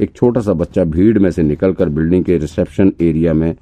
[0.00, 3.54] एक छोटा सा बच्चा भीड़ में से निकलकर बिल्डिंग के रिसेप्शन एरिया में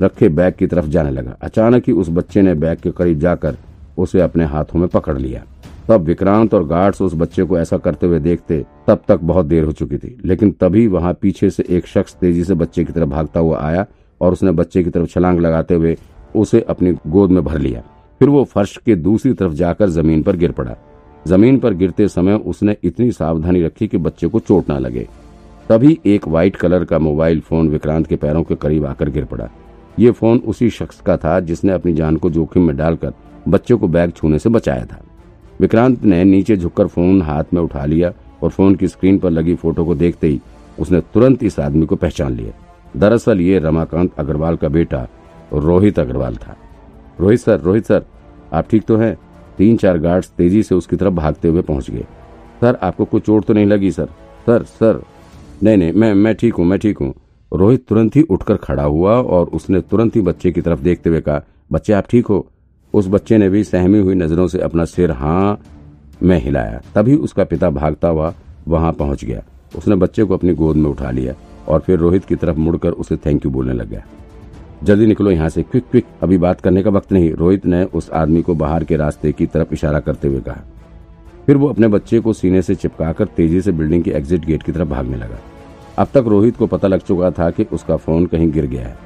[0.00, 3.56] रखे बैग की तरफ़ जाने लगा। अचानक ही उस बच्चे ने बैग के करीब जाकर
[3.98, 5.42] उसे अपने हाथों में पकड़ लिया।
[5.88, 9.64] तब विक्रांत और गार्ड्स उस बच्चे को ऐसा करते हुए देखते तब तक बहुत देर
[9.64, 13.08] हो चुकी थी। लेकिन तभी वहाँ पीछे से एक शख्स तेज़ी से बच्चे की तरफ़
[13.08, 13.86] भागता हुआ आया
[14.20, 15.96] और उसने बच्चे की तरफ़ छलांग लगाते हुए
[16.36, 17.82] उसे अपनी गोद में भर लिया।
[18.20, 20.76] फिर वो फर्श के दूसरी तरफ़ जाकर ज़मीन पर गिर पड़ा।
[21.26, 25.06] ज़मीन पर गिरते समय उसने इतनी सावधानी रखी कि बच्चे को चोट न लगे।
[25.68, 29.48] तभी एक व्हाइट कलर का मोबाइल फ़ोन विक्रांत के पैरों के करीब आकर गिर पड़ा।
[29.98, 33.12] ये फ़ोन उसी शख्स का था जिसने अपनी जान को जोखिम में डालकर
[33.48, 35.00] बच्चे को बैग छूने से बचाया था।
[35.60, 38.12] विक्रांत ने नीचे झुककर फ़ोन हाथ में उठा लिया
[38.42, 40.40] और फ़ोन की स्क्रीन पर लगी फ़ोटो को देखते ही
[40.78, 42.52] उसने तुरंत इस आदमी को पहचान लिया।
[42.96, 45.06] दरअसल ये रमाकांत अग्रवाल का बेटा
[45.52, 46.56] रोहित अग्रवाल था।
[47.20, 48.04] रोहित सर रोहित सर,
[48.52, 49.16] आप ठीक तो हैं?
[49.58, 52.04] तीन चार गार्ड्स तेज़ी से उसकी तरफ़ भागते हुए पहुँच गए।
[52.60, 54.06] सर, आपको कुछ चोट तो नहीं लगी, सर?
[54.46, 55.02] सर सर
[55.62, 57.14] नहीं नहीं, मैं मैं ठीक हूँ, मैं ठीक हूँ।
[57.52, 61.20] रोहित तुरंत ही उठकर खड़ा हुआ और उसने तुरंत ही बच्चे की तरफ़ देखते हुए
[61.20, 61.42] कहा,
[61.72, 62.46] बच्चे, आप ठीक हो?
[62.94, 65.58] उस बच्चे ने भी सहमी हुई नज़रों से अपना सिर हाँ
[66.22, 68.32] में हिलाया। तभी उसका पिता भागता हुआ
[68.68, 69.42] वहाँ पहुँच गया।
[69.76, 71.34] उसने बच्चे को अपनी गोद में उठा लिया
[71.68, 74.04] और फिर रोहित की तरफ़ मुड़कर उसे थैंक यू बोलने लग गया।
[74.84, 78.10] जल्दी निकलो यहाँ से, क्विक क्विक, अभी बात करने का वक्त नहीं। रोहित ने उस
[78.10, 80.64] आदमी को बाहर के रास्ते की तरफ़ इशारा करते हुए कहा।
[81.48, 84.72] फिर वो अपने बच्चे को सीने से चिपकाकर तेज़ी से बिल्डिंग के एग्जिट गेट की
[84.72, 85.38] तरफ़ भागने लगा।
[85.98, 88.96] अब तक रोहित को पता लग चुका था कि उसका फ़ोन कहीं गिर गया है।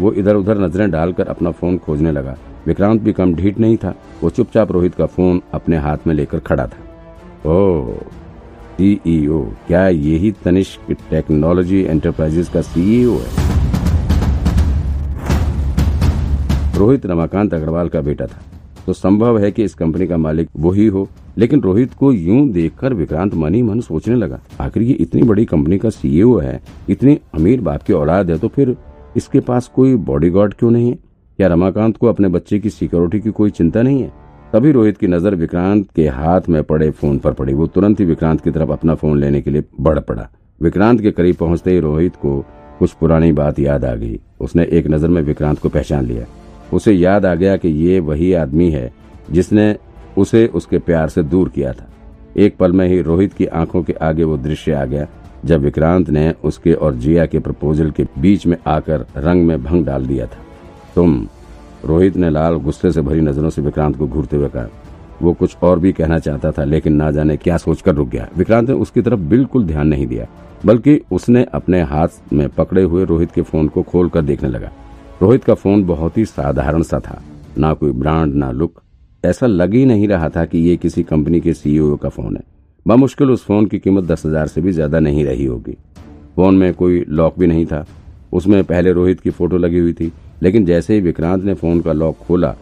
[0.00, 2.36] वो इधर उधर नज़रें डालकर अपना फ़ोन खोजने लगा।
[2.66, 6.38] विक्रांत भी कम ढीठ नहीं था। वो चुपचाप रोहित का फ़ोन अपने हाथ में लेकर
[6.38, 7.94] खड़ा था। ओ
[8.78, 13.30] सीईओ क्या यही तनिष्क टेक्नोलॉजी एंटरप्राइजेस का सीईओ है?
[16.78, 18.42] रोहित रमाकांत अग्रवाल का बेटा था।
[18.86, 22.94] तो संभव है कि इस कंपनी का मालिक वही हो। लेकिन रोहित को यूँ देखकर
[22.94, 27.18] विक्रांत मन ही मन सोचने लगा, आखिर ये इतनी बड़ी कंपनी का सीईओ है, इतनी
[27.34, 28.76] अमीर बाप की औलाद है तो फिर
[29.16, 30.98] इसके पास कोई बॉडीगार्ड क्यों नहीं है?
[31.38, 34.10] क्या रमाकांत को अपने बच्चे की सिक्योरिटी की कोई चिंता नहीं है?
[34.52, 38.04] तभी रोहित की नज़र विक्रांत के हाथ में पड़े फ़ोन पर पड़ी। वो तुरंत ही
[38.04, 40.28] विक्रांत की तरफ़ अपना फ़ोन लेने के लिए बढ़ पड़ा।
[40.60, 42.38] विक्रांत के करीब पहुँचते ही रोहित को
[42.78, 46.26] कुछ पुरानी बात याद आ गई। उसने एक नज़र में विक्रांत को पहचान लिया।
[46.72, 48.92] उसे याद आ गया कि ये वही आदमी है
[49.30, 49.76] जिसने
[50.18, 51.88] उसे उसके प्यार से दूर किया था।
[52.36, 55.06] एक पल में ही रोहित की आँखों के आगे वो दृश्य आ गया,
[55.44, 59.86] जब विक्रांत ने उसके और जिया के प्रपोजल के बीच में आकर रंग में भंग
[59.86, 60.38] डाल दिया था।
[60.94, 61.26] तुम,
[61.84, 64.68] रोहित ने लाल गुस्से से भरी नज़रों से विक्रांत को घूरते हुए कहा।
[65.22, 68.68] वो कुछ और भी कहना चाहता था, लेकिन ना जाने क्या सोचकर रुक गया। विक्रांत
[68.68, 70.26] ने उसकी तरफ़ बिल्कुल ध्यान नहीं दिया,
[70.66, 74.70] बल्कि उसने अपने हाथ में पकड़े हुए रोहित के फ़ोन को खोलकर देखने लगा।
[75.22, 77.20] रोहित का फ़ोन बहुत ही साधारण सा था।
[77.58, 78.80] ना कोई ब्रांड, ना लुक।
[79.24, 82.42] ऐसा लग ही नहीं रहा था कि ये किसी कंपनी के सीईओ का फ़ोन है।
[82.86, 85.76] बमुश्किल उस फ़ोन की कीमत दस हज़ार से भी ज़्यादा नहीं रही होगी।
[86.36, 87.84] फ़ोन में कोई लॉक भी नहीं था।
[88.32, 90.12] उसमें पहले रोहित की फ़ोटो लगी हुई थी,
[90.42, 92.54] लेकिन जैसे ही विक्रांत ने फ़ोन का लॉक खोला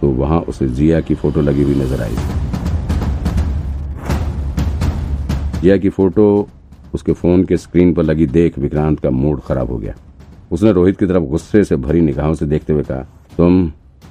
[0.00, 2.16] तो वहाँ उसे जिया की फ़ोटो लगी हुई नज़र आई।
[5.60, 6.48] जिया की फ़ोटो
[6.94, 9.94] उसके फ़ोन के स्क्रीन पर लगी देख विक्रांत का मूड खराब हो गया।
[10.50, 13.70] उसने रोहित की तरफ़ गुस्से से भरी निगाहों से देखते हुए कहा, तुम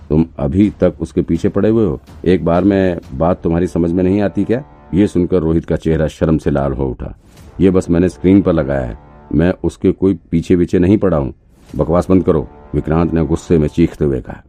[0.09, 2.00] तुम अभी तक उसके पीछे पड़े हुए हो?
[2.25, 4.64] एक बार में बात तुम्हारी समझ में नहीं आती क्या?
[4.94, 7.14] ये सुनकर रोहित का चेहरा शर्म से लाल हो उठा।
[7.62, 8.98] ये बस मैंने स्क्रीन पर लगाया है।
[9.34, 11.34] मैं उसके कोई पीछे पीछे नहीं पड़ा हूँ।
[11.75, 14.44] बकवास बंद करो, विक्रांत ने गुस्से में चीखते हुए कहा।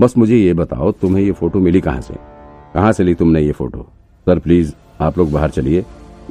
[0.00, 2.14] बस मुझे ये बताओ, तुम्हें ये फ़ोटो मिली कहाँ से?
[2.74, 3.86] कहाँ से ली तुमने ये फ़ोटो?
[4.26, 5.84] सर, प्लीज़, आप लोग बाहर चलिए।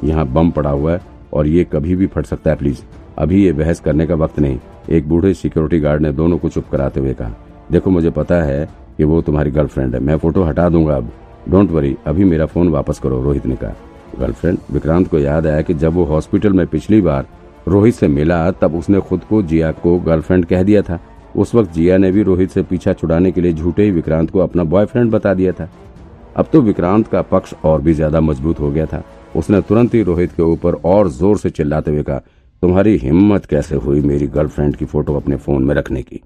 [0.04, 1.00] यहाँ बम पड़ा हुआ है
[1.32, 2.82] और ये कभी भी फट सकता है, प्लीज़।
[3.18, 4.58] अभी ये बहस करने का वक्त नहीं।
[4.90, 7.34] एक बूढ़े सिक्योरिटी गार्ड ने दोनों को चुप कराते हुए कहा,
[7.70, 11.10] देखो, मुझे पता है कि वो तुम्हारी गर्लफ्रेंड है। मैं फ़ोटो हटा दूँगा अब।
[11.48, 13.74] डोंट वरी अभी मेरा फ़ोन वापस करो, रोहित ने कहा।
[14.18, 17.26] गर्लफ्रेंड विक्रांत को याद आया कि जब वो हॉस्पिटल में पिछली बार
[17.68, 20.98] रोहित से मिला, तब उसने खुद को जिया को गर्लफ्रेंड कह दिया था।
[21.36, 24.38] उस वक्त जिया ने भी रोहित से पीछा छुड़ाने के लिए झूठे ही विक्रांत को
[24.38, 25.68] अपना बॉयफ्रेंड बता दिया था।
[26.36, 29.02] अब तो विक्रांत का पक्ष और भी ज़्यादा मज़बूत हो गया था।
[29.36, 32.20] उसने तुरंत ही रोहित के ऊपर और ज़ोर से चिल्लाते हुए कहा
[32.62, 36.20] तुम्हारी हिम्मत कैसे हुई मेरी गर्लफ्रेंड की फ़ोटो अपने फ़ोन में रखने की?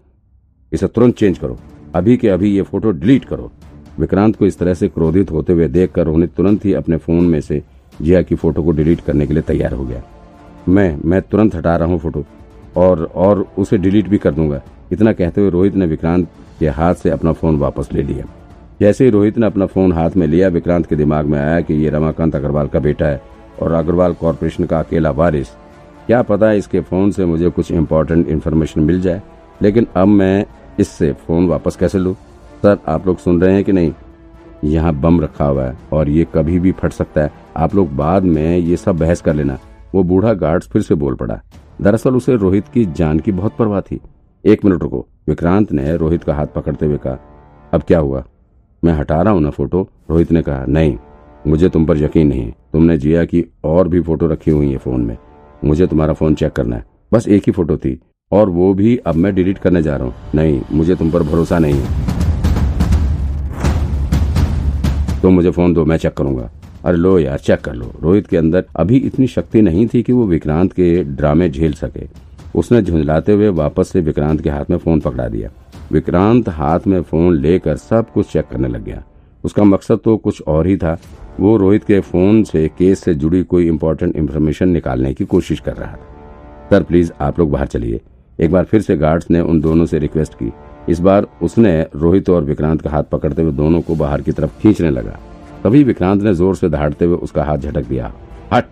[0.72, 1.56] इसे तुरंत चेंज करो।
[1.94, 3.50] अभी के अभी ये फ़ोटो डिलीट करो।
[3.98, 7.40] विक्रांत को इस तरह से क्रोधित होते हुए देखकर रोहित तुरंत ही अपने फ़ोन में
[7.40, 7.62] से
[8.02, 10.02] जिया की फ़ोटो को डिलीट करने के लिए तैयार हो गया।
[10.68, 12.24] मैं मैं तुरंत हटा रहा हूँ फ़ोटो
[12.76, 14.62] और और उसे डिलीट भी कर दूँगा।
[14.92, 16.28] इतना कहते हुए रोहित ने विक्रांत
[16.60, 18.26] के हाथ से अपना फ़ोन वापस ले लिया।
[18.80, 21.74] जैसे ही रोहित ने अपना फ़ोन हाथ में लिया, विक्रांत के दिमाग में आया कि
[21.74, 23.22] ये रमाकांत अग्रवाल का बेटा है
[23.62, 25.48] और अग्रवाल कॉरपोरेशन का अकेला वारिस
[26.06, 29.22] क्या पता इसके फ़ोन से मुझे कुछ इम्पोर्टेंट इन्फॉर्मेशन मिल जाए।
[29.62, 30.44] लेकिन अब मैं
[30.80, 32.14] इससे फ़ोन वापस कैसे लूँ?
[32.62, 33.92] सर, आप लोग सुन रहे हैं कि नहीं?
[34.64, 38.24] यहाँ बम रखा हुआ है और ये कभी भी फट सकता है। आप लोग बाद
[38.24, 39.58] में ये सब बहस कर लेना।
[39.94, 41.40] वो बूढ़ा गार्ड्स फिर से बोल पड़ा।
[41.82, 44.00] दरअसल उसे रोहित की जान की बहुत परवाह थी।
[44.44, 47.18] एक मिनट रुको। विक्रांत ने रोहित का हाथ पकड़ते हुए कहा,
[47.72, 48.24] अब क्या हुआ?
[48.82, 49.88] मैं हटा रहा हूँ ना फ़ोटो?
[50.10, 50.96] रोहित ने कहा, नहीं,
[51.46, 55.00] मुझे तुम पर यकीन नहीं। तुमने जिया की और भी फ़ोटो रखी हुई है फ़ोन
[55.00, 55.16] में।
[55.66, 57.98] मुझे तुम्हारा फ़ोन चेक करना है। बस एक ही फ़ोटो थी,
[58.32, 61.58] और वो भी अब मैं डिलीट करने जा रहा हूँ। नहीं, मुझे तुम पर भरोसा
[61.58, 62.04] नहीं है।
[65.22, 66.50] तुम मुझे फ़ोन दो, मैं चेक करूँगा।
[66.84, 70.12] अरे लो यार, चेक कर लो। रोहित के अंदर अभी इतनी शक्ति नहीं थी कि
[70.12, 72.06] वो विक्रांत के ड्रामे झेल सके।
[72.54, 75.50] उसने झुंझलाते हुए वापस से विक्रांत के हाथ में फ़ोन पकड़ा दिया।
[75.92, 79.02] विक्रांत हाथ में फ़ोन लेकर सब कुछ चेक करने लग गया।
[79.46, 80.96] उसका मकसद तो कुछ और ही था।
[81.40, 85.74] वो रोहित के फ़ोन से केस से जुड़ी कोई इम्पोर्टेंट इन्फॉर्मेशन निकालने की कोशिश कर
[85.76, 88.00] रहा था। सर प्लीज़ आप लोग बाहर चलिए।
[88.38, 90.52] एक बार फिर से गार्ड्स ने उन दोनों से रिक्वेस्ट की।
[90.88, 94.60] इस बार उसने रोहित और विक्रांत का हाथ पकड़ते हुए दोनों को बाहर की तरफ़
[94.62, 95.18] खींचने लगा।
[95.64, 98.12] तभी विक्रांत ने ज़ोर से दहाड़ते हुए उसका हाथ झटक दिया।
[98.52, 98.64] हट!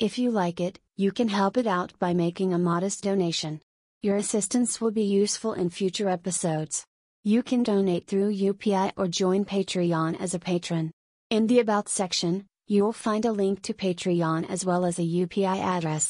[0.00, 3.60] If you like it, you can help it out by making a modest donation.
[4.02, 6.84] Your assistance will be useful in future episodes.
[7.22, 10.90] You can donate through UPI or join Patreon as a patron.
[11.30, 15.02] In the About section, you will find a link to Patreon as well as a
[15.02, 16.06] UPI address.